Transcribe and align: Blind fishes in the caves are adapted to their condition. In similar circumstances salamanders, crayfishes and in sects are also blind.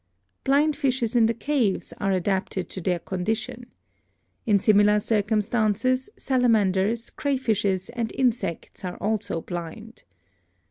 Blind 0.43 0.75
fishes 0.75 1.15
in 1.15 1.27
the 1.27 1.33
caves 1.35 1.93
are 1.99 2.11
adapted 2.11 2.69
to 2.71 2.81
their 2.81 2.97
condition. 2.97 3.67
In 4.47 4.57
similar 4.57 4.99
circumstances 4.99 6.09
salamanders, 6.17 7.11
crayfishes 7.11 7.91
and 7.93 8.11
in 8.13 8.31
sects 8.31 8.83
are 8.83 8.97
also 8.97 9.41
blind. 9.41 10.01